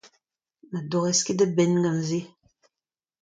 Na 0.71 0.79
dorrez 0.89 1.19
ket 1.25 1.37
da 1.39 1.47
benn 1.55 1.75
gant 1.83 2.03
se. 2.09 2.21